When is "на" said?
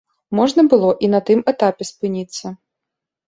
1.15-1.19